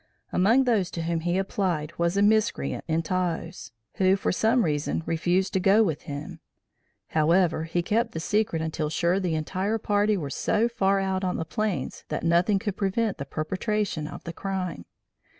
Among 0.33 0.63
those 0.63 0.89
to 0.97 1.03
whom 1.03 1.19
he 1.19 1.37
applied 1.37 1.93
was 1.99 2.17
a 2.17 2.23
miscreant 2.23 2.83
in 2.87 3.03
Taos, 3.03 3.71
who, 3.97 4.15
for 4.15 4.31
some 4.31 4.65
reason, 4.65 5.03
refused 5.05 5.53
to 5.53 5.59
go 5.59 5.83
with 5.83 6.01
him. 6.09 6.39
However, 7.09 7.65
he 7.65 7.83
kept 7.83 8.13
the 8.13 8.19
secret 8.19 8.63
until 8.63 8.89
sure 8.89 9.19
the 9.19 9.35
entire 9.35 9.77
party 9.77 10.17
were 10.17 10.31
so 10.31 10.67
far 10.67 10.99
out 10.99 11.23
on 11.23 11.35
the 11.37 11.45
plains 11.45 12.03
that 12.07 12.23
nothing 12.23 12.57
could 12.57 12.77
prevent 12.77 13.19
the 13.19 13.25
perpetration 13.25 14.07
of 14.07 14.23
the 14.23 14.33
crime. 14.33 14.85